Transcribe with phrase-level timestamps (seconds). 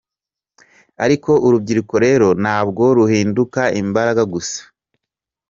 [1.03, 4.59] Ariko urubyiruko rero ntabwo ruhinduka imbaraga gusa.